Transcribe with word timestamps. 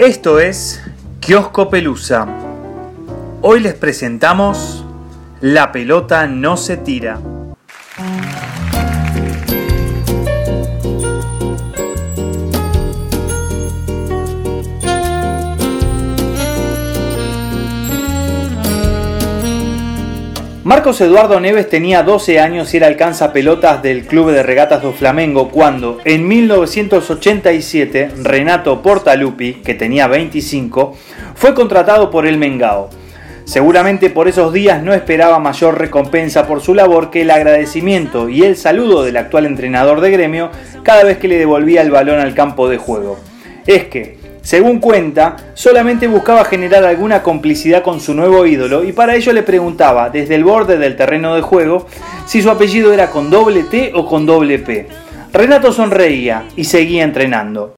Esto 0.00 0.40
es 0.40 0.82
Kiosco 1.20 1.68
Pelusa. 1.68 2.26
Hoy 3.42 3.60
les 3.60 3.74
presentamos 3.74 4.82
La 5.42 5.72
pelota 5.72 6.26
no 6.26 6.56
se 6.56 6.78
tira. 6.78 7.20
Marcos 20.70 21.00
Eduardo 21.00 21.40
Neves 21.40 21.68
tenía 21.68 22.04
12 22.04 22.38
años 22.38 22.72
y 22.72 22.76
era 22.76 22.86
alcanza 22.86 23.32
pelotas 23.32 23.82
del 23.82 24.06
Club 24.06 24.30
de 24.30 24.44
Regatas 24.44 24.80
do 24.80 24.92
Flamengo 24.92 25.48
cuando, 25.48 25.98
en 26.04 26.28
1987, 26.28 28.10
Renato 28.22 28.80
Portaluppi, 28.80 29.54
que 29.64 29.74
tenía 29.74 30.06
25, 30.06 30.96
fue 31.34 31.54
contratado 31.54 32.08
por 32.08 32.24
el 32.24 32.38
Mengao. 32.38 32.88
Seguramente 33.46 34.10
por 34.10 34.28
esos 34.28 34.52
días 34.52 34.80
no 34.80 34.94
esperaba 34.94 35.40
mayor 35.40 35.76
recompensa 35.76 36.46
por 36.46 36.60
su 36.60 36.72
labor 36.72 37.10
que 37.10 37.22
el 37.22 37.32
agradecimiento 37.32 38.28
y 38.28 38.44
el 38.44 38.56
saludo 38.56 39.02
del 39.02 39.16
actual 39.16 39.46
entrenador 39.46 40.00
de 40.00 40.12
gremio 40.12 40.50
cada 40.84 41.02
vez 41.02 41.18
que 41.18 41.26
le 41.26 41.38
devolvía 41.38 41.82
el 41.82 41.90
balón 41.90 42.20
al 42.20 42.36
campo 42.36 42.68
de 42.68 42.76
juego. 42.76 43.18
Es 43.66 43.86
que, 43.86 44.19
según 44.42 44.78
cuenta, 44.78 45.36
solamente 45.54 46.06
buscaba 46.06 46.44
generar 46.44 46.84
alguna 46.84 47.22
complicidad 47.22 47.82
con 47.82 48.00
su 48.00 48.14
nuevo 48.14 48.46
ídolo 48.46 48.84
y 48.84 48.92
para 48.92 49.14
ello 49.14 49.32
le 49.32 49.42
preguntaba 49.42 50.10
desde 50.10 50.34
el 50.34 50.44
borde 50.44 50.78
del 50.78 50.96
terreno 50.96 51.34
de 51.34 51.42
juego 51.42 51.86
si 52.26 52.42
su 52.42 52.50
apellido 52.50 52.92
era 52.92 53.10
con 53.10 53.30
doble 53.30 53.64
T 53.64 53.92
o 53.94 54.06
con 54.06 54.26
doble 54.26 54.58
P. 54.58 54.88
Renato 55.32 55.72
sonreía 55.72 56.44
y 56.56 56.64
seguía 56.64 57.04
entrenando. 57.04 57.74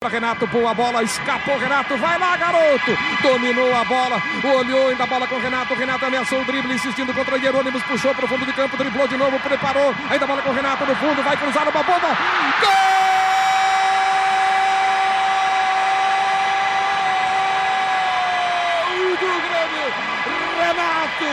Renato 0.00 0.46
boa 0.46 0.72
bola, 0.74 1.02
escapou 1.02 1.58
Renato, 1.58 1.96
vai 1.98 2.18
lá 2.20 2.36
garoto, 2.36 2.96
dominou 3.20 3.74
a 3.74 3.84
bola, 3.84 4.22
olhou 4.44 4.88
ainda 4.88 5.02
a 5.02 5.06
bola 5.06 5.26
com 5.26 5.40
Renato, 5.40 5.74
Renato 5.74 6.06
ameaçou 6.06 6.40
o 6.40 6.44
drible, 6.44 6.72
insistindo 6.72 7.12
contra 7.12 7.36
Jerônimos, 7.36 7.82
puxou 7.82 8.14
para 8.14 8.24
o 8.24 8.28
fundo 8.28 8.46
de 8.46 8.52
campo, 8.52 8.76
driblou 8.76 9.08
de 9.08 9.16
novo, 9.16 9.40
preparou, 9.40 9.92
ainda 10.08 10.24
a 10.24 10.28
bola 10.28 10.42
com 10.42 10.52
Renato 10.52 10.86
no 10.86 10.94
fundo, 10.94 11.20
vai 11.24 11.36
cruzar 11.36 11.64
uma 11.64 11.82
bomba, 11.82 12.16
gol! 12.62 12.77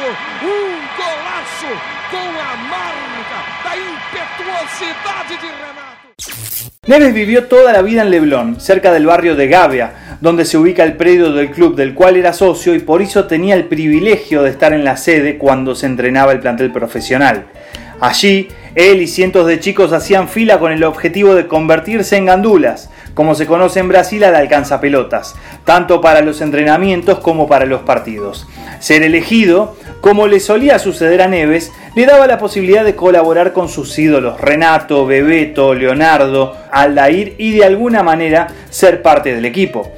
Um 0.08 0.72
golaço 0.98 1.72
com 2.12 2.32
marca 2.70 3.40
de 5.30 5.36
Renato. 5.36 6.06
Neves 6.88 7.14
vivió 7.14 7.46
toda 7.46 7.74
la 7.74 7.82
vida 7.82 8.04
en 8.04 8.12
Leblon, 8.12 8.60
cerca 8.60 8.92
del 8.92 9.08
barrio 9.08 9.36
de 9.36 9.48
Gavia, 9.48 10.18
donde 10.22 10.46
se 10.46 10.58
ubica 10.58 10.84
el 10.84 10.94
predio 10.94 11.32
del 11.32 11.50
club 11.50 11.76
del 11.76 11.96
cual 11.96 12.16
era 12.16 12.34
socio 12.34 12.76
y 12.76 12.80
por 12.80 13.02
eso 13.02 13.26
tenía 13.26 13.56
el 13.56 13.66
privilegio 13.66 14.44
de 14.44 14.52
estar 14.52 14.74
en 14.74 14.86
la 14.86 14.96
sede 14.96 15.40
cuando 15.40 15.74
se 15.74 15.88
entrenaba 15.88 16.32
el 16.32 16.40
plantel 16.40 16.72
profesional. 16.72 17.46
Allí, 18.00 18.50
él 18.76 19.02
y 19.02 19.08
cientos 19.08 19.48
de 19.48 19.60
chicos 19.60 19.94
hacían 19.94 20.28
fila 20.28 20.60
con 20.60 20.72
el 20.72 20.84
objetivo 20.84 21.34
de 21.34 21.48
convertirse 21.48 22.18
en 22.18 22.26
gandulas, 22.26 22.90
como 23.16 23.34
se 23.34 23.48
conoce 23.48 23.80
en 23.80 23.88
Brasil 23.88 24.24
al 24.26 24.36
alcanzapelotas, 24.36 25.36
tanto 25.64 26.02
para 26.02 26.22
los 26.22 26.42
entrenamientos 26.42 27.20
como 27.20 27.48
para 27.48 27.66
los 27.66 27.82
partidos. 27.82 28.46
Ser 28.80 29.04
elegido, 29.04 29.78
como 30.06 30.28
le 30.28 30.40
solía 30.40 30.78
suceder 30.78 31.24
a 31.24 31.28
Neves, 31.28 31.72
le 31.96 32.06
daba 32.06 32.28
la 32.28 32.38
posibilidad 32.38 32.86
de 32.86 32.96
colaborar 32.96 33.54
con 33.54 33.68
sus 33.68 33.98
ídolos 33.98 34.40
Renato, 34.40 35.08
Bebeto, 35.08 35.74
Leonardo, 35.74 36.56
Aldair 36.72 37.34
y 37.40 37.54
de 37.58 37.66
alguna 37.66 38.04
manera 38.04 38.50
ser 38.70 39.02
parte 39.02 39.34
del 39.34 39.46
equipo. 39.46 39.92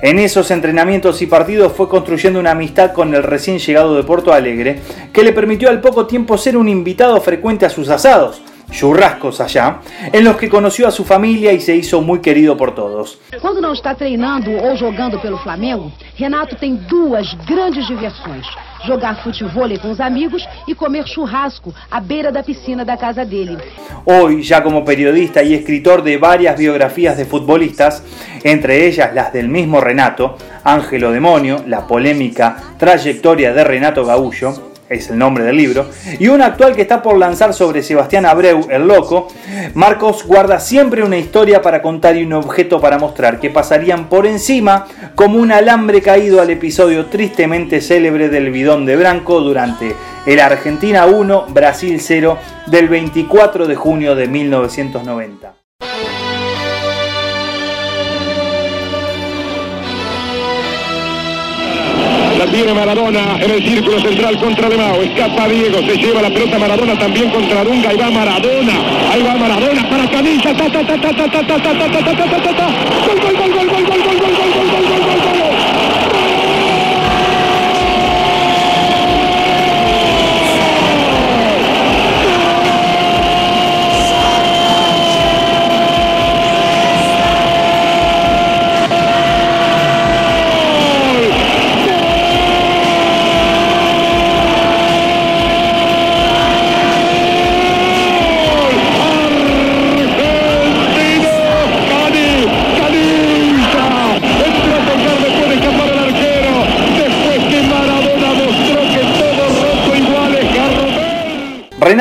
En 0.00 0.18
esos 0.18 0.50
entrenamientos 0.50 1.20
y 1.20 1.26
partidos 1.26 1.74
fue 1.74 1.90
construyendo 1.90 2.40
una 2.40 2.52
amistad 2.52 2.94
con 2.94 3.14
el 3.14 3.22
recién 3.22 3.58
llegado 3.58 3.96
de 3.96 4.02
Porto 4.02 4.32
Alegre, 4.32 4.78
que 5.12 5.22
le 5.22 5.34
permitió 5.34 5.68
al 5.68 5.82
poco 5.82 6.06
tiempo 6.06 6.38
ser 6.38 6.56
un 6.56 6.70
invitado 6.70 7.20
frecuente 7.20 7.66
a 7.66 7.70
sus 7.70 7.90
asados, 7.90 8.40
churrascos 8.70 9.40
allá, 9.40 9.80
en 10.12 10.24
los 10.24 10.36
que 10.36 10.48
conoció 10.48 10.86
a 10.88 10.90
su 10.90 11.04
familia 11.04 11.52
y 11.52 11.60
se 11.60 11.76
hizo 11.76 12.00
muy 12.00 12.20
querido 12.20 12.56
por 12.56 12.74
todos. 12.74 13.18
Quando 13.40 13.60
não 13.60 13.72
está 13.72 13.94
treinando 13.94 14.50
ou 14.50 14.76
jogando 14.76 15.18
pelo 15.20 15.38
Flamengo, 15.38 15.92
Renato 16.16 16.56
tem 16.56 16.76
duas 16.88 17.26
grandes 17.46 17.86
diversões: 17.86 18.46
jogar 18.86 19.22
futebol 19.22 19.68
com 19.80 19.90
os 19.90 20.00
amigos 20.00 20.42
e 20.66 20.74
comer 20.74 21.06
churrasco 21.06 21.74
à 21.90 22.00
beira 22.00 22.30
da 22.32 22.42
piscina 22.42 22.84
da 22.84 22.96
casa 22.96 23.24
dele. 23.24 23.58
Hoy, 24.04 24.42
ya 24.42 24.62
como 24.62 24.84
periodista 24.84 25.42
y 25.42 25.54
escritor 25.54 26.02
de 26.02 26.16
varias 26.16 26.56
biografías 26.56 27.16
de 27.16 27.24
futbolistas, 27.24 28.02
entre 28.44 28.86
ellas 28.86 29.14
las 29.14 29.32
del 29.32 29.48
mismo 29.48 29.80
Renato, 29.80 30.36
Ángelo 30.64 31.10
Demonio, 31.10 31.62
la 31.66 31.86
polémica 31.86 32.56
trayectoria 32.78 33.52
de 33.52 33.64
Renato 33.64 34.04
Gaullo, 34.04 34.69
es 34.90 35.08
el 35.08 35.18
nombre 35.18 35.44
del 35.44 35.56
libro, 35.56 35.88
y 36.18 36.26
una 36.26 36.46
actual 36.46 36.74
que 36.74 36.82
está 36.82 37.00
por 37.00 37.16
lanzar 37.16 37.54
sobre 37.54 37.84
Sebastián 37.84 38.26
Abreu, 38.26 38.66
el 38.68 38.88
loco, 38.88 39.28
Marcos 39.74 40.26
guarda 40.26 40.58
siempre 40.58 41.04
una 41.04 41.16
historia 41.16 41.62
para 41.62 41.80
contar 41.80 42.16
y 42.16 42.24
un 42.24 42.32
objeto 42.32 42.80
para 42.80 42.98
mostrar 42.98 43.38
que 43.38 43.50
pasarían 43.50 44.08
por 44.08 44.26
encima 44.26 44.86
como 45.14 45.38
un 45.38 45.52
alambre 45.52 46.02
caído 46.02 46.42
al 46.42 46.50
episodio 46.50 47.06
tristemente 47.06 47.80
célebre 47.80 48.28
del 48.28 48.50
bidón 48.50 48.84
de 48.84 48.96
Branco 48.96 49.40
durante 49.40 49.94
el 50.26 50.40
Argentina 50.40 51.06
1, 51.06 51.46
Brasil 51.50 52.00
0 52.00 52.36
del 52.66 52.88
24 52.88 53.68
de 53.68 53.76
junio 53.76 54.16
de 54.16 54.26
1990. 54.26 55.59
La 62.50 62.56
tiene 62.56 62.74
Maradona 62.74 63.38
en 63.40 63.50
el 63.50 63.62
círculo 63.62 64.00
central 64.00 64.36
contra 64.38 64.68
Lemao. 64.68 65.02
Escapa 65.02 65.48
Diego, 65.48 65.78
se 65.86 65.96
lleva 65.96 66.20
la 66.20 66.30
pelota 66.30 66.58
Maradona 66.58 66.98
también 66.98 67.30
contra 67.30 67.62
Dunga. 67.62 67.90
Ahí 67.90 67.96
va 67.96 68.10
Maradona. 68.10 68.72
Ahí 69.12 69.22
va 69.22 69.34
Maradona 69.36 69.88
para 69.88 70.10
Canilla. 70.10 70.56
Ta 70.56 70.68
ta 70.68 70.84
ta 70.84 70.96
ta 71.00 71.12
ta 71.12 71.30
ta 71.32 72.52
ta 72.56 72.70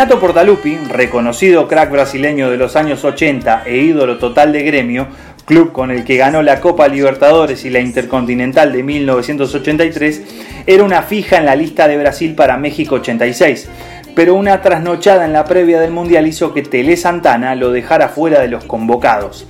Renato 0.09 0.25
Portaluppi, 0.25 0.75
reconocido 0.87 1.67
crack 1.67 1.91
brasileño 1.91 2.49
de 2.49 2.57
los 2.57 2.75
años 2.75 3.05
80 3.05 3.61
e 3.67 3.77
ídolo 3.77 4.17
total 4.17 4.51
de 4.51 4.63
gremio, 4.63 5.05
club 5.45 5.71
con 5.71 5.91
el 5.91 6.03
que 6.03 6.17
ganó 6.17 6.41
la 6.41 6.59
Copa 6.61 6.87
Libertadores 6.87 7.63
y 7.63 7.69
la 7.69 7.79
Intercontinental 7.79 8.73
de 8.73 8.81
1983, 8.81 10.23
era 10.65 10.83
una 10.83 11.03
fija 11.03 11.37
en 11.37 11.45
la 11.45 11.55
lista 11.55 11.87
de 11.87 11.97
Brasil 11.97 12.33
para 12.33 12.57
México 12.57 12.95
86, 12.95 13.69
pero 14.15 14.33
una 14.33 14.63
trasnochada 14.63 15.25
en 15.25 15.33
la 15.33 15.45
previa 15.45 15.79
del 15.79 15.91
Mundial 15.91 16.25
hizo 16.25 16.55
que 16.55 16.63
Tele 16.63 16.97
Santana 16.97 17.53
lo 17.53 17.69
dejara 17.69 18.09
fuera 18.09 18.39
de 18.39 18.47
los 18.47 18.65
convocados. 18.65 19.45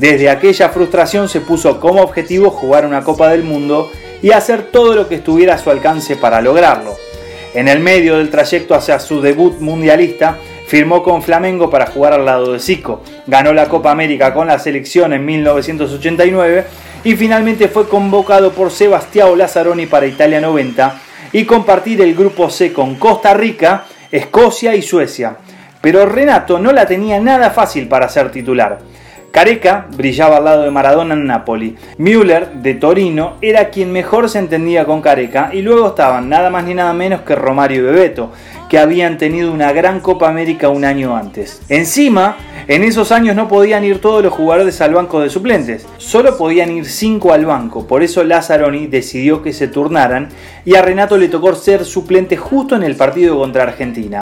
Desde 0.00 0.30
aquella 0.30 0.70
frustración 0.70 1.28
se 1.28 1.42
puso 1.42 1.78
como 1.78 2.02
objetivo 2.02 2.50
jugar 2.50 2.86
una 2.86 3.04
Copa 3.04 3.28
del 3.28 3.44
Mundo 3.44 3.88
y 4.20 4.32
hacer 4.32 4.62
todo 4.62 4.96
lo 4.96 5.08
que 5.08 5.14
estuviera 5.14 5.54
a 5.54 5.58
su 5.58 5.70
alcance 5.70 6.16
para 6.16 6.40
lograrlo. 6.40 6.96
En 7.54 7.68
el 7.68 7.80
medio 7.80 8.16
del 8.16 8.30
trayecto 8.30 8.74
hacia 8.74 8.98
su 8.98 9.20
debut 9.20 9.60
mundialista, 9.60 10.38
firmó 10.66 11.02
con 11.02 11.22
Flamengo 11.22 11.68
para 11.68 11.86
jugar 11.86 12.14
al 12.14 12.24
lado 12.24 12.54
de 12.54 12.58
Zico, 12.58 13.02
ganó 13.26 13.52
la 13.52 13.68
Copa 13.68 13.90
América 13.90 14.32
con 14.32 14.46
la 14.46 14.58
selección 14.58 15.12
en 15.12 15.26
1989 15.26 16.64
y 17.04 17.14
finalmente 17.14 17.68
fue 17.68 17.86
convocado 17.86 18.52
por 18.52 18.70
Sebastião 18.70 19.36
Lazzaroni 19.36 19.84
para 19.84 20.06
Italia 20.06 20.40
90 20.40 20.98
y 21.32 21.44
compartir 21.44 22.00
el 22.00 22.14
grupo 22.14 22.48
C 22.48 22.72
con 22.72 22.94
Costa 22.94 23.34
Rica, 23.34 23.84
Escocia 24.10 24.74
y 24.74 24.80
Suecia. 24.80 25.36
Pero 25.82 26.06
Renato 26.06 26.58
no 26.58 26.72
la 26.72 26.86
tenía 26.86 27.20
nada 27.20 27.50
fácil 27.50 27.86
para 27.86 28.08
ser 28.08 28.30
titular. 28.30 28.78
Careca 29.32 29.86
brillaba 29.96 30.36
al 30.36 30.44
lado 30.44 30.62
de 30.62 30.70
Maradona 30.70 31.14
en 31.14 31.26
Napoli. 31.26 31.74
Müller, 31.96 32.52
de 32.52 32.74
Torino, 32.74 33.38
era 33.40 33.70
quien 33.70 33.90
mejor 33.90 34.28
se 34.28 34.38
entendía 34.38 34.84
con 34.84 35.00
Careca 35.00 35.48
y 35.54 35.62
luego 35.62 35.88
estaban 35.88 36.28
nada 36.28 36.50
más 36.50 36.64
ni 36.64 36.74
nada 36.74 36.92
menos 36.92 37.22
que 37.22 37.34
Romario 37.34 37.78
y 37.78 37.84
Bebeto, 37.84 38.30
que 38.68 38.78
habían 38.78 39.16
tenido 39.16 39.50
una 39.50 39.72
gran 39.72 40.00
Copa 40.00 40.28
América 40.28 40.68
un 40.68 40.84
año 40.84 41.16
antes. 41.16 41.62
Encima, 41.70 42.36
en 42.68 42.84
esos 42.84 43.10
años 43.10 43.34
no 43.34 43.48
podían 43.48 43.84
ir 43.84 44.02
todos 44.02 44.22
los 44.22 44.34
jugadores 44.34 44.82
al 44.82 44.92
banco 44.92 45.20
de 45.20 45.30
suplentes, 45.30 45.86
solo 45.96 46.36
podían 46.36 46.70
ir 46.70 46.84
5 46.84 47.32
al 47.32 47.46
banco, 47.46 47.86
por 47.86 48.02
eso 48.02 48.22
Lazzaroni 48.24 48.86
decidió 48.86 49.42
que 49.42 49.54
se 49.54 49.66
turnaran 49.66 50.28
y 50.66 50.74
a 50.74 50.82
Renato 50.82 51.16
le 51.16 51.28
tocó 51.28 51.54
ser 51.54 51.86
suplente 51.86 52.36
justo 52.36 52.76
en 52.76 52.82
el 52.82 52.96
partido 52.96 53.38
contra 53.38 53.62
Argentina. 53.62 54.20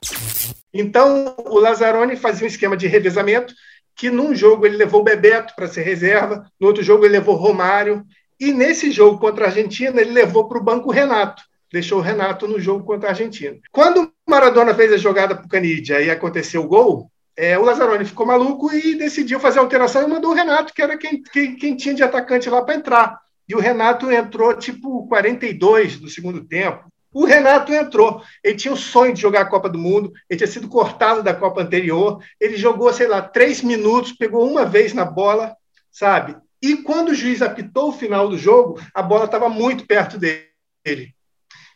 Então, 0.73 1.35
o 1.47 1.59
Lazzaroni 1.59 2.15
fazia 2.15 2.45
um 2.45 2.49
esquema 2.49 2.77
de 2.77 2.87
revezamento, 2.87 3.53
que 4.01 4.09
num 4.09 4.35
jogo 4.35 4.65
ele 4.65 4.79
levou 4.79 5.05
Bebeto 5.05 5.55
para 5.55 5.69
ser 5.69 5.83
reserva, 5.83 6.51
no 6.59 6.69
outro 6.69 6.83
jogo 6.83 7.05
ele 7.05 7.19
levou 7.19 7.37
Romário, 7.37 8.03
e 8.41 8.51
nesse 8.51 8.91
jogo 8.91 9.19
contra 9.19 9.45
a 9.45 9.49
Argentina 9.49 10.01
ele 10.01 10.13
levou 10.13 10.49
para 10.49 10.57
o 10.57 10.65
banco 10.65 10.91
Renato 10.91 11.43
deixou 11.71 11.99
o 11.99 12.03
Renato 12.03 12.49
no 12.49 12.59
jogo 12.59 12.85
contra 12.85 13.09
a 13.09 13.13
Argentina. 13.13 13.57
Quando 13.71 14.03
o 14.03 14.11
Maradona 14.29 14.75
fez 14.75 14.93
a 14.93 14.97
jogada 14.97 15.37
para 15.37 15.45
o 15.45 15.49
Canidia 15.49 16.01
e 16.01 16.11
aconteceu 16.11 16.63
o 16.63 16.67
gol, 16.67 17.11
é, 17.37 17.57
o 17.57 17.63
Lazzaroni 17.63 18.05
ficou 18.05 18.27
maluco 18.27 18.73
e 18.73 18.97
decidiu 18.97 19.39
fazer 19.39 19.61
a 19.61 19.63
alteração 19.63 20.03
e 20.03 20.09
mandou 20.09 20.33
o 20.33 20.35
Renato, 20.35 20.75
que 20.75 20.83
era 20.83 20.97
quem, 20.97 21.23
quem, 21.23 21.55
quem 21.55 21.77
tinha 21.77 21.95
de 21.95 22.03
atacante 22.03 22.51
lá 22.51 22.63
para 22.63 22.75
entrar. 22.75 23.21
E 23.49 23.55
o 23.55 23.61
Renato 23.61 24.11
entrou 24.11 24.55
tipo 24.55 25.07
42 25.07 26.01
do 26.01 26.09
segundo 26.09 26.45
tempo. 26.45 26.85
O 27.13 27.25
Renato 27.25 27.73
entrou. 27.73 28.23
Ele 28.43 28.57
tinha 28.57 28.73
o 28.73 28.77
sonho 28.77 29.13
de 29.13 29.21
jogar 29.21 29.43
a 29.43 29.49
Copa 29.49 29.69
do 29.69 29.79
Mundo. 29.79 30.13
Ele 30.29 30.39
tinha 30.39 30.47
sido 30.47 30.69
cortado 30.69 31.23
da 31.23 31.35
Copa 31.35 31.63
anterior. 31.63 32.23
Ele 32.41 32.57
jogou, 32.57 32.93
sei 32.93 33.09
lá, 33.09 33.21
três 33.21 33.63
minutos, 33.63 34.13
pegou 34.13 34.49
uma 34.49 34.65
vez 34.65 34.95
na 34.95 35.05
bola, 35.05 35.57
sabe? 35.91 36.37
E 36.63 36.77
quando 36.77 37.09
o 37.09 37.15
juiz 37.15 37.43
apitou 37.43 37.89
o 37.89 37.93
final 37.93 38.29
do 38.29 38.39
jogo, 38.39 38.81
a 38.95 39.03
bola 39.03 39.25
estava 39.25 39.49
muito 39.49 39.87
perto 39.87 40.19
dele. 40.19 41.15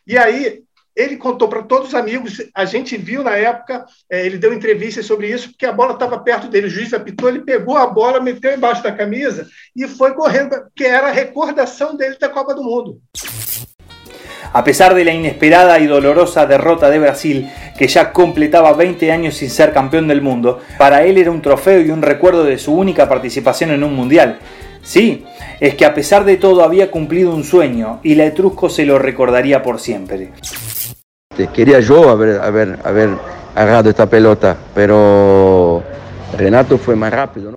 E 0.07 0.17
aí 0.17 0.63
ele 0.95 1.17
contou 1.17 1.49
para 1.49 1.63
todos 1.63 1.89
os 1.89 1.95
amigos, 1.95 2.41
a 2.55 2.63
gente 2.63 2.95
viu 2.95 3.21
na 3.21 3.35
época, 3.35 3.85
é, 4.09 4.25
ele 4.25 4.37
deu 4.37 4.53
entrevistas 4.53 5.05
sobre 5.05 5.27
isso, 5.27 5.49
porque 5.49 5.65
a 5.65 5.73
bola 5.73 5.93
estava 5.93 6.17
perto 6.19 6.47
dele, 6.47 6.67
o 6.67 6.69
juiz 6.69 6.93
apitou, 6.93 7.27
ele 7.27 7.41
pegou 7.41 7.75
a 7.75 7.85
bola, 7.85 8.21
meteu 8.21 8.53
embaixo 8.53 8.81
da 8.81 8.93
camisa 8.93 9.45
e 9.75 9.87
foi 9.87 10.13
correndo, 10.13 10.55
que 10.73 10.85
era 10.85 11.07
a 11.07 11.11
recordação 11.11 11.97
dele 11.97 12.17
da 12.17 12.29
Copa 12.29 12.55
do 12.55 12.63
Mundo. 12.63 13.01
A 14.55 14.63
pesar 14.63 14.95
de 14.95 15.03
la 15.03 15.11
inesperada 15.11 15.79
y 15.79 15.85
dolorosa 15.85 16.45
derrota 16.45 16.89
de 16.89 16.97
Brasil, 16.97 17.51
que 17.77 17.89
ya 17.89 18.13
completaba 18.13 18.71
20 18.71 19.11
años 19.11 19.35
sin 19.35 19.49
ser 19.49 19.73
campeón 19.73 20.07
del 20.07 20.21
mundo, 20.21 20.61
para 20.77 21.03
él 21.03 21.17
era 21.17 21.29
un 21.29 21.41
trofeo 21.41 21.81
y 21.81 21.89
un 21.89 22.01
recuerdo 22.01 22.45
de 22.45 22.57
su 22.57 22.73
única 22.73 23.09
participación 23.09 23.71
en 23.71 23.83
un 23.83 23.93
mundial. 23.93 24.39
Sí, 24.81 25.25
es 25.59 25.75
que 25.75 25.83
a 25.83 25.93
pesar 25.93 26.23
de 26.23 26.37
todo 26.37 26.63
había 26.63 26.89
cumplido 26.89 27.35
un 27.35 27.43
sueño 27.43 27.99
y 28.01 28.15
la 28.15 28.27
Etrusco 28.27 28.69
se 28.69 28.85
lo 28.85 28.97
recordaría 28.97 29.61
por 29.61 29.77
siempre. 29.81 30.29
Quería 31.53 31.81
yo 31.81 32.09
haber, 32.09 32.39
agarrado 33.55 33.89
esta 33.89 34.09
pelota, 34.09 34.55
pero 34.73 35.83
Renato 36.37 36.77
fue 36.77 36.95
más 36.95 37.11
rápido. 37.11 37.55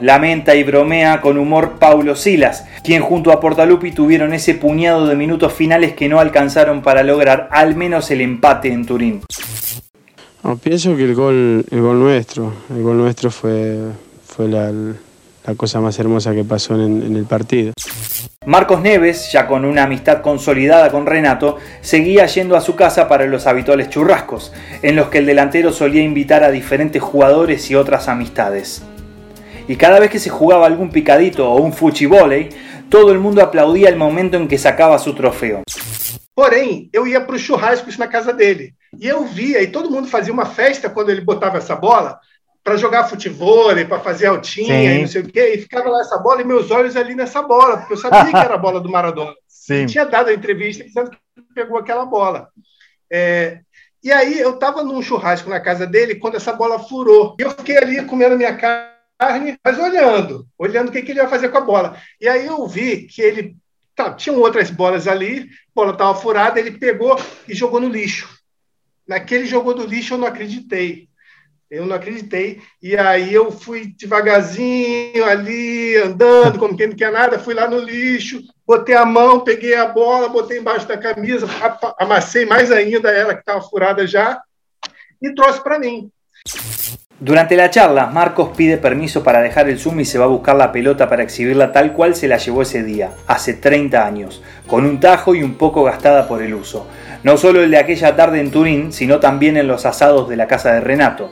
Lamenta 0.00 0.54
y 0.54 0.64
bromea 0.64 1.20
con 1.20 1.36
humor 1.36 1.78
Paulo 1.78 2.16
Silas, 2.16 2.64
quien 2.82 3.02
junto 3.02 3.32
a 3.32 3.40
Portalupi 3.40 3.92
tuvieron 3.92 4.32
ese 4.32 4.54
puñado 4.54 5.06
de 5.06 5.14
minutos 5.14 5.52
finales 5.52 5.92
que 5.92 6.08
no 6.08 6.20
alcanzaron 6.20 6.80
para 6.80 7.02
lograr 7.02 7.48
al 7.52 7.76
menos 7.76 8.10
el 8.10 8.22
empate 8.22 8.72
en 8.72 8.86
Turín. 8.86 9.20
No, 10.42 10.56
pienso 10.56 10.96
que 10.96 11.04
el 11.04 11.14
gol, 11.14 11.66
el 11.70 11.80
gol 11.82 12.00
nuestro, 12.00 12.52
el 12.74 12.82
gol 12.82 12.96
nuestro 12.96 13.30
fue, 13.30 13.76
fue 14.26 14.48
la, 14.48 14.72
la 14.72 15.54
cosa 15.54 15.80
más 15.80 15.98
hermosa 15.98 16.34
que 16.34 16.44
pasó 16.44 16.74
en, 16.76 17.02
en 17.02 17.16
el 17.16 17.24
partido. 17.24 17.74
Marcos 18.46 18.80
Neves, 18.80 19.30
ya 19.30 19.46
con 19.46 19.66
una 19.66 19.82
amistad 19.82 20.22
consolidada 20.22 20.90
con 20.90 21.04
Renato, 21.04 21.58
seguía 21.82 22.24
yendo 22.24 22.56
a 22.56 22.62
su 22.62 22.74
casa 22.74 23.06
para 23.06 23.26
los 23.26 23.46
habituales 23.46 23.90
churrascos, 23.90 24.50
en 24.80 24.96
los 24.96 25.08
que 25.08 25.18
el 25.18 25.26
delantero 25.26 25.72
solía 25.72 26.02
invitar 26.02 26.42
a 26.42 26.50
diferentes 26.50 27.02
jugadores 27.02 27.70
y 27.70 27.74
otras 27.74 28.08
amistades. 28.08 28.82
Y 29.70 29.76
cada 29.76 30.00
vez 30.00 30.10
que 30.10 30.18
se 30.18 30.30
jugaba 30.30 30.66
algún 30.66 30.90
picadito 30.90 31.48
o 31.48 31.62
un 31.62 31.72
fuchibóley, 31.72 32.48
todo 32.88 33.12
el 33.12 33.20
mundo 33.20 33.40
aplaudía 33.40 33.88
el 33.88 33.94
momento 33.94 34.36
en 34.36 34.48
que 34.48 34.58
sacaba 34.58 34.98
su 34.98 35.14
trofeo. 35.14 35.62
Porém, 36.34 36.90
eu 36.92 37.06
ia 37.06 37.20
para 37.20 37.36
os 37.36 37.42
churrascos 37.42 37.96
na 37.96 38.08
casa 38.08 38.32
dele. 38.32 38.74
E 38.98 39.06
eu 39.06 39.24
via, 39.24 39.62
e 39.62 39.68
todo 39.68 39.88
mundo 39.88 40.08
fazia 40.08 40.32
uma 40.32 40.44
festa 40.44 40.90
quando 40.90 41.10
ele 41.10 41.20
botava 41.20 41.58
essa 41.58 41.76
bola, 41.76 42.18
para 42.64 42.76
jogar 42.76 43.04
futebol, 43.04 43.70
para 43.86 44.00
fazer 44.00 44.26
altinha 44.26 44.74
Sim. 44.74 44.88
e 44.88 45.00
não 45.02 45.06
sei 45.06 45.22
o 45.22 45.28
quê, 45.28 45.54
e 45.54 45.58
ficava 45.58 45.88
lá 45.88 46.00
essa 46.00 46.18
bola 46.18 46.42
e 46.42 46.44
meus 46.44 46.68
olhos 46.72 46.96
ali 46.96 47.14
nessa 47.14 47.40
bola, 47.40 47.76
porque 47.76 47.92
eu 47.92 47.96
sabia 47.96 48.28
que 48.28 48.36
era 48.36 48.54
a 48.54 48.58
bola 48.58 48.80
do 48.80 48.90
Maradona. 48.90 49.34
Sim. 49.46 49.86
tinha 49.86 50.04
dado 50.04 50.30
a 50.30 50.34
entrevista 50.34 50.82
dizendo 50.82 51.12
que 51.12 51.18
pegou 51.54 51.78
aquela 51.78 52.04
bola. 52.04 52.48
É, 53.08 53.60
e 54.02 54.10
aí 54.10 54.40
eu 54.40 54.54
estava 54.54 54.82
num 54.82 55.00
churrasco 55.00 55.48
na 55.48 55.60
casa 55.60 55.86
dele 55.86 56.16
quando 56.16 56.34
essa 56.34 56.52
bola 56.52 56.76
furou. 56.80 57.36
E 57.38 57.42
eu 57.42 57.52
fiquei 57.52 57.78
ali 57.78 58.04
comendo 58.04 58.36
minha 58.36 58.56
carne, 58.56 58.98
mas 59.62 59.78
olhando, 59.78 60.46
olhando 60.58 60.88
o 60.88 60.92
que, 60.92 61.02
que 61.02 61.12
ele 61.12 61.20
ia 61.20 61.28
fazer 61.28 61.50
com 61.50 61.58
a 61.58 61.62
bola. 61.62 61.96
E 62.20 62.28
aí 62.28 62.46
eu 62.46 62.66
vi 62.66 63.06
que 63.06 63.20
ele 63.20 63.56
tá, 63.94 64.14
tinham 64.14 64.38
outras 64.38 64.70
bolas 64.70 65.06
ali, 65.06 65.42
a 65.42 65.46
bola 65.74 65.92
estava 65.92 66.14
furada, 66.14 66.58
ele 66.58 66.78
pegou 66.78 67.18
e 67.46 67.54
jogou 67.54 67.80
no 67.80 67.88
lixo. 67.88 68.28
Naquele 69.06 69.44
jogou 69.46 69.74
no 69.74 69.84
lixo 69.84 70.14
eu 70.14 70.18
não 70.18 70.26
acreditei. 70.26 71.08
Eu 71.70 71.86
não 71.86 71.94
acreditei. 71.94 72.60
E 72.82 72.96
aí 72.96 73.32
eu 73.32 73.52
fui 73.52 73.94
devagarzinho 73.96 75.24
ali, 75.24 75.96
andando, 75.96 76.58
como 76.58 76.76
quem 76.76 76.88
não 76.88 76.96
quer 76.96 77.12
nada, 77.12 77.38
fui 77.38 77.54
lá 77.54 77.68
no 77.68 77.78
lixo, 77.78 78.42
botei 78.66 78.94
a 78.94 79.04
mão, 79.04 79.40
peguei 79.40 79.74
a 79.74 79.86
bola, 79.86 80.28
botei 80.28 80.58
embaixo 80.58 80.88
da 80.88 80.98
camisa, 80.98 81.46
amassei 81.98 82.44
mais 82.44 82.72
ainda 82.72 83.10
ela 83.10 83.34
que 83.34 83.40
estava 83.40 83.60
furada 83.62 84.06
já, 84.06 84.42
y 85.22 85.34
trouxe 85.34 85.62
para 85.62 85.78
mí. 85.78 86.10
Durante 87.22 87.54
la 87.54 87.68
charla, 87.68 88.06
Marcos 88.06 88.48
pide 88.56 88.78
permiso 88.78 89.22
para 89.22 89.42
dejar 89.42 89.68
el 89.68 89.78
Zoom 89.78 90.00
y 90.00 90.04
se 90.06 90.18
va 90.18 90.24
a 90.24 90.28
buscar 90.28 90.56
la 90.56 90.72
pelota 90.72 91.06
para 91.06 91.22
exhibirla 91.22 91.70
tal 91.70 91.92
cual 91.92 92.14
se 92.14 92.26
la 92.26 92.38
llevó 92.38 92.62
ese 92.62 92.82
día, 92.82 93.12
hace 93.26 93.52
30 93.52 94.06
años, 94.06 94.42
con 94.66 94.86
un 94.86 94.98
tajo 95.00 95.34
y 95.34 95.42
un 95.42 95.56
poco 95.56 95.84
gastada 95.84 96.26
por 96.26 96.40
el 96.40 96.54
uso. 96.54 96.86
No 97.22 97.36
solo 97.36 97.62
el 97.62 97.70
de 97.70 97.76
aquella 97.76 98.16
tarde 98.16 98.40
en 98.40 98.50
Turín, 98.50 98.90
sino 98.90 99.20
también 99.20 99.58
en 99.58 99.68
los 99.68 99.84
asados 99.84 100.30
de 100.30 100.36
la 100.36 100.46
casa 100.46 100.72
de 100.72 100.80
Renato. 100.80 101.30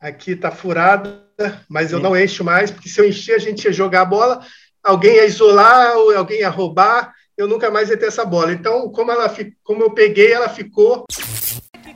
Aqui 0.00 0.32
está 0.32 0.50
furada, 0.50 1.22
mas 1.68 1.92
eu 1.92 2.00
não 2.00 2.16
encho 2.16 2.42
mais, 2.42 2.72
porque 2.72 2.88
se 2.88 3.00
eu 3.00 3.08
encher 3.08 3.36
a 3.36 3.38
gente 3.38 3.64
ia 3.64 3.72
jogar 3.72 4.00
a 4.00 4.06
bola, 4.06 4.40
alguém 4.82 5.14
ia 5.14 5.24
isolar, 5.24 5.92
alguém 6.16 6.40
ia 6.40 6.48
roubar, 6.48 7.12
eu 7.38 7.46
nunca 7.46 7.70
mais 7.70 7.90
ia 7.90 7.96
ter 7.96 8.06
essa 8.06 8.24
bola. 8.24 8.52
Então, 8.52 8.90
como, 8.90 9.12
ela, 9.12 9.32
como 9.62 9.84
eu 9.84 9.90
peguei, 9.90 10.32
ela 10.32 10.48
ficou 10.48 11.04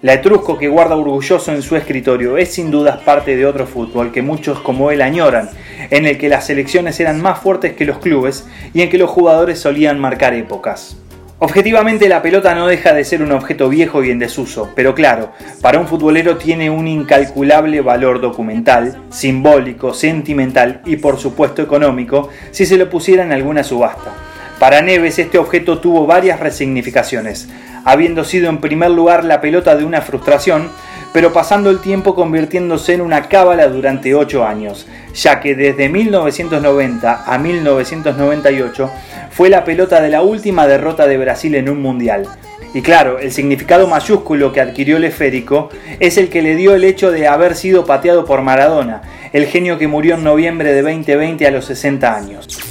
La 0.03 0.15
Etrusco 0.15 0.57
que 0.57 0.69
guarda 0.69 0.97
orgulloso 0.97 1.53
en 1.53 1.61
su 1.61 1.77
escritorio 1.77 2.39
es 2.39 2.55
sin 2.55 2.71
dudas 2.71 3.01
parte 3.01 3.37
de 3.37 3.45
otro 3.45 3.67
fútbol 3.67 4.13
que 4.13 4.23
muchos 4.23 4.59
como 4.61 4.91
él 4.91 5.03
añoran, 5.03 5.51
en 5.91 6.07
el 6.07 6.17
que 6.17 6.31
las 6.31 6.47
selecciones 6.47 6.99
eran 7.01 7.21
más 7.21 7.41
fuertes 7.41 7.75
que 7.75 7.85
los 7.85 7.99
clubes 7.99 8.47
y 8.73 8.81
en 8.81 8.89
que 8.89 8.97
los 8.97 9.11
jugadores 9.11 9.59
solían 9.59 10.01
marcar 10.01 10.33
épocas. 10.33 10.97
Objetivamente 11.39 12.09
la 12.09 12.23
pelota 12.23 12.55
no 12.55 12.67
deja 12.67 12.95
de 12.95 13.05
ser 13.05 13.23
un 13.23 13.33
objeto 13.33 13.69
viejo 13.69 14.03
y 14.03 14.11
en 14.11 14.19
desuso, 14.19 14.71
pero 14.75 14.95
claro, 14.95 15.33
para 15.61 15.79
un 15.79 15.87
futbolero 15.87 16.39
tiene 16.39 16.71
un 16.71 16.89
incalculable 16.89 17.83
valor 17.83 18.23
documental, 18.23 19.03
simbólico, 19.11 19.93
sentimental 19.93 20.81
y 20.87 20.97
por 20.97 21.19
supuesto 21.19 21.61
económico 21.61 22.31
si 22.53 22.65
se 22.65 22.79
lo 22.79 22.89
pusiera 22.89 23.23
en 23.23 23.33
alguna 23.33 23.63
subasta. 23.63 24.30
Para 24.61 24.83
Neves 24.83 25.19
este 25.19 25.39
objeto 25.39 25.79
tuvo 25.79 26.05
varias 26.05 26.39
resignificaciones, 26.39 27.49
habiendo 27.87 28.25
sido 28.25 28.51
en 28.51 28.61
primer 28.61 28.91
lugar 28.91 29.25
la 29.25 29.41
pelota 29.41 29.75
de 29.75 29.87
una 29.87 30.03
frustración, 30.03 30.69
pero 31.15 31.33
pasando 31.33 31.71
el 31.71 31.81
tiempo 31.81 32.15
convirtiéndose 32.15 32.93
en 32.93 33.01
una 33.01 33.23
cábala 33.23 33.69
durante 33.69 34.15
8 34.15 34.45
años, 34.45 34.87
ya 35.15 35.41
que 35.41 35.55
desde 35.55 35.89
1990 35.89 37.25
a 37.25 37.39
1998 37.39 38.91
fue 39.31 39.49
la 39.49 39.65
pelota 39.65 40.03
de 40.03 40.11
la 40.11 40.21
última 40.21 40.67
derrota 40.67 41.07
de 41.07 41.17
Brasil 41.17 41.55
en 41.55 41.71
un 41.71 41.81
mundial. 41.81 42.29
Y 42.75 42.83
claro, 42.83 43.19
el 43.19 43.33
significado 43.33 43.87
mayúsculo 43.87 44.53
que 44.53 44.61
adquirió 44.61 44.99
el 44.99 45.05
esférico 45.05 45.71
es 46.01 46.19
el 46.19 46.29
que 46.29 46.43
le 46.43 46.55
dio 46.55 46.75
el 46.75 46.85
hecho 46.85 47.11
de 47.11 47.27
haber 47.27 47.57
sido 47.57 47.87
pateado 47.87 48.27
por 48.27 48.43
Maradona, 48.43 49.01
el 49.33 49.47
genio 49.47 49.79
que 49.79 49.89
murió 49.89 50.17
en 50.17 50.25
noviembre 50.25 50.75
de 50.75 50.83
2020 50.83 51.47
a 51.47 51.51
los 51.51 51.65
60 51.65 52.15
años. 52.15 52.70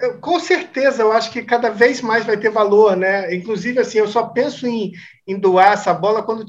Eu, 0.00 0.18
com 0.18 0.40
certeza, 0.40 1.02
eu 1.02 1.12
acho 1.12 1.30
que 1.30 1.42
cada 1.42 1.68
vez 1.68 2.00
mais 2.00 2.24
vai 2.24 2.36
ter 2.36 2.48
valor, 2.48 2.96
né? 2.96 3.34
Inclusive, 3.34 3.78
assim, 3.80 3.98
eu 3.98 4.08
só 4.08 4.26
penso 4.28 4.66
em, 4.66 4.92
em 5.26 5.38
doar 5.38 5.72
essa 5.72 5.92
bola 5.92 6.22
quando 6.22 6.44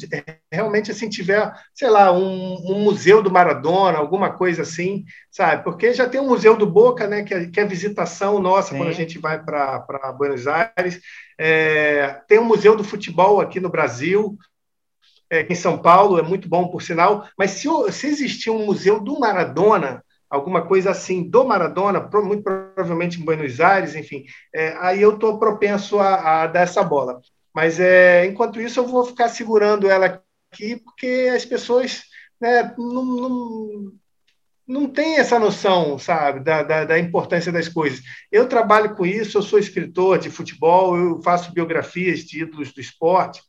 realmente 0.49 0.91
assim 0.91 1.09
tiver, 1.09 1.53
sei 1.73 1.89
lá, 1.89 2.13
um, 2.13 2.55
um, 2.71 2.79
museu 2.79 3.21
do 3.21 3.29
Maradona, 3.29 3.97
alguma 3.97 4.31
coisa 4.31 4.61
assim, 4.61 5.03
sabe? 5.29 5.63
Porque 5.63 5.93
já 5.93 6.07
tem 6.07 6.21
um 6.21 6.27
museu 6.27 6.55
do 6.55 6.65
Boca, 6.65 7.07
né? 7.07 7.23
Que 7.23 7.33
é, 7.33 7.45
que 7.47 7.59
é 7.59 7.63
a 7.63 7.67
visitação 7.67 8.39
nossa 8.39 8.69
Sim. 8.69 8.77
quando 8.77 8.89
a 8.89 8.93
gente 8.93 9.19
vai 9.19 9.43
para 9.43 10.15
Buenos 10.17 10.47
Aires. 10.47 11.01
É, 11.37 12.21
tem 12.27 12.39
um 12.39 12.45
museu 12.45 12.75
do 12.75 12.85
futebol 12.85 13.41
aqui 13.41 13.59
no 13.59 13.69
Brasil, 13.69 14.37
é, 15.29 15.45
em 15.49 15.55
São 15.55 15.77
Paulo, 15.77 16.17
é 16.17 16.21
muito 16.21 16.47
bom, 16.47 16.69
por 16.69 16.81
sinal. 16.81 17.27
Mas 17.37 17.51
se, 17.51 17.67
se 17.91 18.07
existir 18.07 18.49
um 18.49 18.65
museu 18.65 18.99
do 18.99 19.19
Maradona 19.19 20.03
alguma 20.31 20.65
coisa 20.65 20.91
assim 20.91 21.29
do 21.29 21.43
Maradona, 21.43 22.09
muito 22.13 22.41
provavelmente 22.41 23.19
em 23.19 23.25
Buenos 23.25 23.59
Aires, 23.59 23.95
enfim, 23.95 24.23
é, 24.55 24.77
aí 24.79 25.01
eu 25.01 25.13
estou 25.13 25.37
propenso 25.37 25.99
a, 25.99 26.43
a, 26.43 26.47
dar 26.47 26.61
essa 26.61 26.81
bola. 26.81 27.19
Mas 27.53 27.81
é, 27.81 28.25
enquanto 28.25 28.61
isso, 28.61 28.79
eu 28.79 28.87
vou 28.87 29.03
ficar 29.03 29.27
segurando 29.27 29.89
ela 29.89 30.23
aqui, 30.51 30.77
porque 30.77 31.29
as 31.35 31.43
pessoas 31.43 32.03
né, 32.39 32.73
não, 32.77 33.03
não, 33.03 33.91
não 34.65 34.87
têm 34.87 35.17
essa 35.17 35.37
noção, 35.37 35.99
sabe, 35.99 36.39
da, 36.39 36.63
da, 36.63 36.85
da, 36.85 36.97
importância 36.97 37.51
das 37.51 37.67
coisas. 37.67 38.01
Eu 38.31 38.47
trabalho 38.47 38.95
com 38.95 39.05
isso, 39.05 39.37
eu 39.37 39.41
sou 39.41 39.59
escritor 39.59 40.17
de 40.17 40.29
futebol, 40.29 40.97
eu 40.97 41.21
faço 41.21 41.53
biografias 41.53 42.21
de 42.21 42.43
ídolos 42.43 42.71
do 42.71 42.79
esporte, 42.79 43.41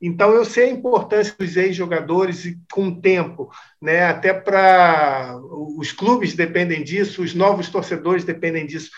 então, 0.00 0.30
eu 0.30 0.44
sei 0.44 0.66
a 0.66 0.72
importância 0.72 1.34
dos 1.36 1.56
ex-jogadores 1.56 2.54
com 2.70 2.88
o 2.88 3.00
tempo, 3.00 3.50
né? 3.82 4.04
até 4.04 4.32
para 4.32 5.36
os 5.76 5.90
clubes 5.90 6.36
dependem 6.36 6.84
disso, 6.84 7.22
os 7.22 7.34
novos 7.34 7.68
torcedores 7.68 8.24
dependem 8.24 8.64
disso. 8.64 8.90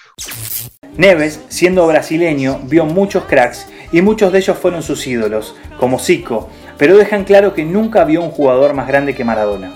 Neves, 0.99 1.41
siendo 1.49 1.87
brasileño, 1.87 2.61
vio 2.65 2.85
muchos 2.85 3.25
cracks 3.25 3.67
y 3.93 4.03
muchos 4.03 4.31
de 4.31 4.39
ellos 4.39 4.59
fueron 4.59 4.83
sus 4.83 5.07
ídolos, 5.07 5.55
como 5.79 5.99
Zico, 5.99 6.51
pero 6.77 6.99
dejan 6.99 7.25
claro 7.25 7.55
que 7.55 7.65
nunca 7.65 8.05
vio 8.05 8.23
un 8.23 8.31
jugador 8.31 8.75
más 8.75 8.87
grande 8.87 9.15
que 9.15 9.25
Maradona. 9.25 9.73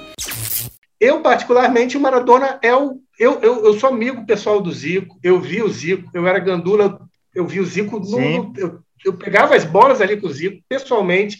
Eu, 1.00 1.20
particularmente, 1.20 1.96
o 1.96 2.00
Maradona 2.00 2.58
é 2.62 2.74
o. 2.74 3.00
Eu, 3.18 3.38
eu, 3.42 3.64
eu 3.64 3.74
sou 3.78 3.90
amigo 3.90 4.26
pessoal 4.26 4.60
do 4.60 4.72
Zico, 4.72 5.18
eu 5.22 5.40
vi 5.40 5.62
o 5.62 5.68
Zico, 5.68 6.10
eu 6.12 6.26
era 6.26 6.38
gandula, 6.38 6.98
eu 7.34 7.46
vi 7.46 7.60
o 7.60 7.64
Zico 7.64 7.98
no, 7.98 8.52
eu, 8.56 8.80
eu 9.04 9.12
pegava 9.14 9.54
as 9.54 9.64
bolas 9.64 10.00
ali 10.00 10.20
com 10.20 10.26
o 10.26 10.32
Zico, 10.32 10.62
pessoalmente, 10.68 11.38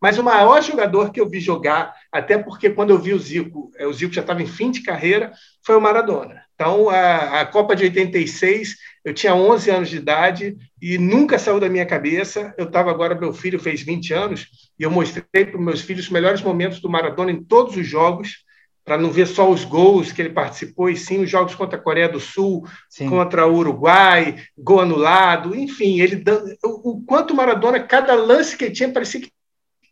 mas 0.00 0.18
o 0.18 0.24
maior 0.24 0.62
jogador 0.62 1.12
que 1.12 1.20
eu 1.20 1.28
vi 1.28 1.40
jogar, 1.40 1.94
até 2.10 2.38
porque 2.38 2.70
quando 2.70 2.90
eu 2.90 2.98
vi 2.98 3.12
o 3.12 3.18
Zico, 3.18 3.70
é, 3.76 3.86
o 3.86 3.92
Zico 3.92 4.14
já 4.14 4.22
estava 4.22 4.42
em 4.42 4.46
fim 4.46 4.70
de 4.70 4.82
carreira, 4.82 5.32
foi 5.62 5.76
o 5.76 5.80
Maradona. 5.80 6.42
Então, 6.54 6.88
a, 6.88 7.40
a, 7.40 7.46
Copa 7.46 7.76
de 7.76 7.84
86, 7.84 8.76
eu 9.04 9.12
tinha 9.12 9.34
11 9.34 9.70
anos 9.70 9.88
de 9.88 9.96
idade 9.96 10.56
e 10.80 10.96
nunca 10.96 11.38
saiu 11.38 11.60
da 11.60 11.68
minha 11.68 11.86
cabeça. 11.86 12.54
Eu 12.56 12.66
estava 12.66 12.90
agora, 12.90 13.14
meu 13.14 13.32
filho 13.32 13.58
fez 13.58 13.82
20 13.82 14.12
anos, 14.12 14.46
e 14.78 14.82
eu 14.82 14.90
mostrei 14.90 15.44
para 15.44 15.56
os 15.58 15.64
meus 15.64 15.80
filhos 15.80 16.06
os 16.06 16.10
melhores 16.10 16.42
momentos 16.42 16.80
do 16.80 16.88
Maradona 16.88 17.30
em 17.30 17.42
todos 17.42 17.76
os 17.76 17.86
jogos 17.86 18.44
para 18.84 18.98
não 18.98 19.10
ver 19.10 19.26
só 19.26 19.48
os 19.48 19.64
gols 19.64 20.10
que 20.10 20.20
ele 20.20 20.30
participou, 20.30 20.88
e 20.88 20.96
sim 20.96 21.22
os 21.22 21.30
jogos 21.30 21.54
contra 21.54 21.78
a 21.78 21.82
Coreia 21.82 22.08
do 22.08 22.18
Sul, 22.18 22.66
sim. 22.88 23.08
contra 23.08 23.46
o 23.46 23.54
Uruguai, 23.54 24.36
gol 24.56 24.80
anulado, 24.80 25.54
enfim, 25.54 26.00
ele 26.00 26.22
o, 26.64 27.02
quanto 27.06 27.34
Maradona, 27.34 27.80
cada 27.80 28.14
lance 28.14 28.56
que 28.56 28.64
ele 28.64 28.74
tinha, 28.74 28.92
parecia 28.92 29.20
que, 29.20 29.30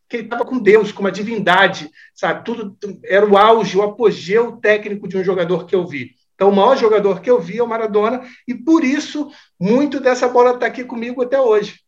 que 0.09 0.17
ele 0.17 0.25
estava 0.25 0.45
com 0.45 0.59
Deus, 0.59 0.91
com 0.91 1.01
uma 1.01 1.13
divindade, 1.13 1.91
sabe? 2.15 2.45
Tudo 2.45 2.77
era 3.05 3.27
o 3.27 3.37
auge, 3.37 3.77
o 3.77 3.83
apogeu 3.83 4.53
técnico 4.57 5.07
de 5.07 5.19
um 5.19 5.25
jogador 5.25 5.67
que 5.67 5.75
eu 5.75 5.87
vi. 5.87 6.13
Então, 6.35 6.51
o 6.51 6.55
maior 6.55 6.77
jogador 6.77 7.21
que 7.21 7.31
eu 7.31 7.41
vi 7.41 7.59
é 7.59 7.63
o 7.63 7.69
Maradona, 7.69 8.23
e 8.47 8.55
por 8.55 8.85
isso, 8.85 9.31
muito 9.61 10.01
dessa 10.01 10.29
bola 10.29 10.55
está 10.55 10.67
aqui 10.67 10.85
comigo 10.85 11.23
até 11.23 11.41
hoje. 11.41 11.81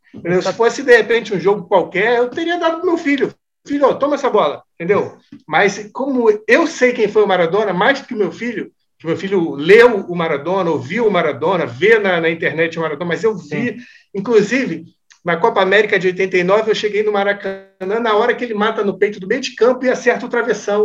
Se 0.43 0.53
fosse, 0.53 0.83
de 0.83 0.97
repente, 0.97 1.33
um 1.33 1.41
jogo 1.41 1.69
qualquer, 1.69 2.19
eu 2.19 2.29
teria 2.29 2.59
dado 2.59 2.79
para 2.79 2.87
meu 2.87 2.99
filho 2.99 3.33
filho, 3.67 3.95
toma 3.95 4.15
essa 4.15 4.31
bola, 4.31 4.63
entendeu? 4.75 5.19
Mas 5.47 5.91
como 5.93 6.29
eu 6.47 6.67
sei 6.67 6.93
quem 6.93 7.09
foi 7.09 7.23
o 7.23 7.29
Maradona, 7.29 7.73
mais 7.73 8.01
do 8.01 8.07
que 8.07 8.15
meu 8.15 8.33
filho, 8.33 8.73
que 8.99 9.07
meu 9.07 9.17
filho 9.17 9.55
leu 9.55 10.05
o 10.07 10.15
Maradona, 10.15 10.71
ouviu 10.71 11.07
o 11.07 11.11
Maradona, 11.11 11.67
vê 11.67 11.99
na, 11.99 12.21
na 12.21 12.31
internet 12.31 12.79
o 12.79 12.83
Maradona, 12.83 13.09
mas 13.09 13.25
eu 13.25 13.37
vi, 13.37 13.47
Sim. 13.47 13.77
inclusive, 14.15 14.85
na 15.25 15.37
Copa 15.37 15.61
América 15.61 15.99
de 15.99 16.09
89, 16.09 16.71
eu 16.71 16.75
cheguei 16.75 17.03
no 17.03 17.13
Maracanã 17.13 18.01
na 18.01 18.15
hora 18.15 18.35
que 18.35 18.45
ele 18.45 18.55
mata 18.55 18.83
no 18.83 18.99
peito 18.99 19.21
do 19.21 19.27
meio 19.27 19.41
de 19.41 19.55
campo 19.55 19.85
e 19.85 19.91
acerta 19.91 20.25
o 20.25 20.29
travessão. 20.29 20.83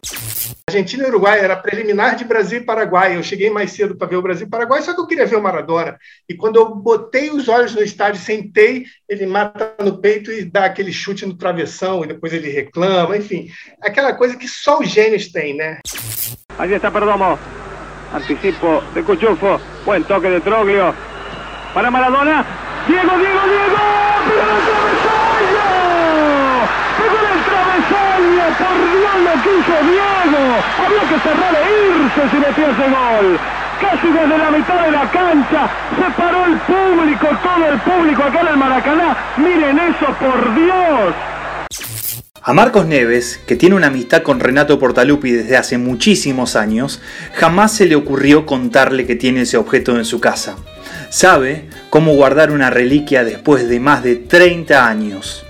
Argentina 0.67 1.03
e 1.03 1.07
Uruguai 1.07 1.39
era 1.39 1.55
preliminar 1.55 2.15
de 2.15 2.25
Brasil 2.25 2.59
e 2.59 2.63
Paraguai. 2.63 3.15
Eu 3.15 3.23
cheguei 3.23 3.49
mais 3.49 3.71
cedo 3.71 3.95
para 3.95 4.07
ver 4.07 4.17
o 4.17 4.21
Brasil 4.21 4.45
e 4.45 4.49
Paraguai, 4.49 4.81
só 4.81 4.93
que 4.93 4.99
eu 4.99 5.07
queria 5.07 5.25
ver 5.25 5.37
o 5.37 5.41
Maradona. 5.41 5.97
E 6.27 6.35
quando 6.35 6.57
eu 6.57 6.75
botei 6.75 7.29
os 7.29 7.47
olhos 7.47 7.73
no 7.73 7.81
estádio, 7.81 8.19
sentei, 8.21 8.85
ele 9.07 9.25
mata 9.25 9.75
no 9.79 9.99
peito 9.99 10.31
e 10.31 10.43
dá 10.43 10.65
aquele 10.65 10.91
chute 10.91 11.25
no 11.25 11.37
travessão, 11.37 12.03
e 12.03 12.07
depois 12.07 12.33
ele 12.33 12.49
reclama, 12.49 13.15
enfim. 13.15 13.47
Aquela 13.81 14.13
coisa 14.13 14.35
que 14.35 14.47
só 14.47 14.79
os 14.79 14.89
gênios 14.89 15.31
têm, 15.31 15.55
né? 15.55 15.79
Aí 16.57 16.73
está 16.73 16.91
Perdomo. 16.91 17.39
Anticipo 18.13 18.81
de 18.93 19.03
Cuchufo. 19.03 19.61
Buen 19.85 20.03
toque 20.03 20.29
de 20.29 20.41
Troglio. 20.41 20.93
Para 21.73 21.91
Maradona. 21.91 22.45
Diego, 22.87 23.17
Diego, 23.17 23.39
Diego. 23.47 23.84
Que 29.45 29.77
Diego! 29.91 30.43
Había 30.85 31.01
que 31.09 31.19
cerrar 31.19 31.53
e 31.55 32.03
irse 32.03 32.29
si 32.29 32.37
metió 32.37 32.65
ese 32.65 32.89
gol. 32.89 33.39
Casi 33.79 34.07
desde 34.07 34.37
la 34.37 34.51
mitad 34.51 34.85
de 34.85 34.91
la 34.91 35.11
cancha 35.11 35.69
se 35.95 36.21
paró 36.21 36.45
el 36.45 36.57
público, 36.59 37.27
todo 37.43 37.67
el 37.67 37.79
público 37.79 38.23
acá 38.23 38.41
en 38.41 38.47
el 38.47 38.57
Maracaná. 38.57 39.17
Miren 39.37 39.79
eso, 39.79 40.05
por 40.19 40.55
Dios. 40.55 41.13
A 42.41 42.53
Marcos 42.53 42.85
Neves, 42.85 43.39
que 43.47 43.55
tiene 43.55 43.75
una 43.75 43.87
amistad 43.87 44.21
con 44.21 44.39
Renato 44.39 44.77
Portaluppi 44.79 45.31
desde 45.31 45.57
hace 45.57 45.77
muchísimos 45.77 46.55
años, 46.55 47.01
jamás 47.33 47.73
se 47.73 47.85
le 47.85 47.95
ocurrió 47.95 48.45
contarle 48.45 49.05
que 49.05 49.15
tiene 49.15 49.41
ese 49.41 49.57
objeto 49.57 49.97
en 49.97 50.05
su 50.05 50.19
casa. 50.19 50.55
Sabe 51.09 51.69
cómo 51.89 52.13
guardar 52.13 52.51
una 52.51 52.69
reliquia 52.69 53.23
después 53.23 53.67
de 53.67 53.79
más 53.79 54.03
de 54.03 54.15
30 54.15 54.87
años. 54.87 55.44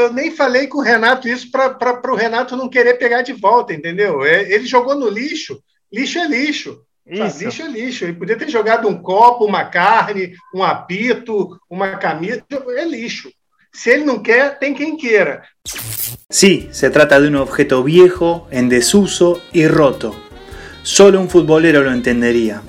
Eu 0.00 0.12
nem 0.12 0.30
falei 0.30 0.66
com 0.66 0.78
o 0.78 0.82
Renato 0.82 1.28
isso 1.28 1.50
para 1.50 2.12
o 2.12 2.16
Renato 2.16 2.56
não 2.56 2.68
querer 2.68 2.94
pegar 2.94 3.22
de 3.22 3.32
volta, 3.32 3.72
entendeu? 3.72 4.24
Ele 4.24 4.66
jogou 4.66 4.94
no 4.94 5.08
lixo. 5.08 5.62
Lixo 5.92 6.18
é 6.18 6.26
lixo. 6.26 6.82
Lixo 7.06 7.62
é 7.62 7.68
lixo. 7.68 8.04
Ele 8.04 8.14
podia 8.14 8.36
ter 8.36 8.48
jogado 8.48 8.88
um 8.88 9.00
copo, 9.00 9.44
uma 9.44 9.64
carne, 9.64 10.34
um 10.54 10.62
apito, 10.62 11.58
uma 11.68 11.96
camisa. 11.96 12.44
É 12.76 12.84
lixo. 12.84 13.30
Si 13.72 13.90
él 13.90 14.04
no 14.04 14.20
quiere, 14.22 14.56
ten 14.58 14.74
quien 14.74 14.96
quiera. 14.96 15.44
Sí, 16.28 16.68
se 16.72 16.90
trata 16.90 17.20
de 17.20 17.28
un 17.28 17.36
objeto 17.36 17.84
viejo, 17.84 18.48
en 18.50 18.68
desuso 18.68 19.40
y 19.52 19.68
roto. 19.68 20.14
Solo 20.82 21.20
un 21.20 21.30
futbolero 21.30 21.82
lo 21.82 21.92
entendería. 21.92 22.62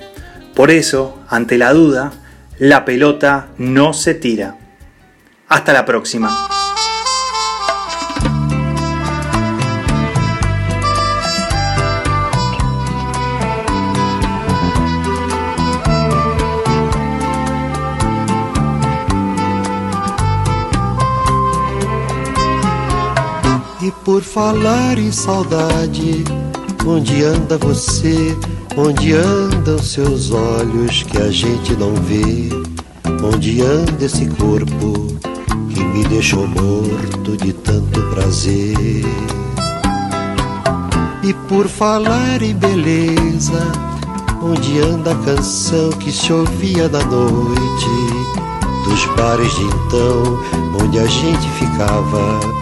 Por 0.54 0.70
eso, 0.70 1.18
ante 1.28 1.58
la 1.58 1.72
duda, 1.72 2.12
la 2.58 2.84
pelota 2.84 3.48
no 3.58 3.94
se 3.94 4.14
tira. 4.14 4.58
Hasta 5.48 5.72
la 5.72 5.84
próxima. 5.84 6.30
Por 24.04 24.20
falar 24.20 24.98
em 24.98 25.12
saudade, 25.12 26.24
onde 26.84 27.22
anda 27.22 27.56
você? 27.56 28.36
Onde 28.76 29.12
andam 29.12 29.78
seus 29.78 30.32
olhos 30.32 31.04
que 31.04 31.18
a 31.18 31.30
gente 31.30 31.76
não 31.76 31.94
vê? 31.94 32.48
Onde 33.24 33.62
anda 33.62 34.04
esse 34.04 34.26
corpo 34.26 35.06
que 35.72 35.84
me 35.84 36.04
deixou 36.06 36.48
morto 36.48 37.36
de 37.36 37.52
tanto 37.52 38.02
prazer? 38.10 39.04
E 41.22 41.32
por 41.48 41.68
falar 41.68 42.42
em 42.42 42.56
beleza, 42.56 43.70
onde 44.42 44.80
anda 44.80 45.12
a 45.12 45.24
canção 45.24 45.90
que 45.90 46.10
se 46.10 46.32
ouvia 46.32 46.88
na 46.88 47.04
noite? 47.04 47.86
Dos 48.82 49.04
bares 49.16 49.54
de 49.54 49.62
então, 49.62 50.40
onde 50.82 50.98
a 50.98 51.06
gente 51.06 51.48
ficava 51.50 52.61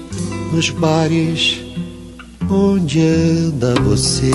nos 0.51 0.69
bares, 0.69 1.61
onde 2.49 2.99
anda 2.99 3.73
você? 3.81 4.31